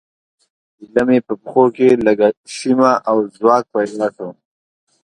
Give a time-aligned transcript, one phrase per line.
[0.81, 4.29] ایله مې پښو کې لږه شیمه او ځواک پیدا شو.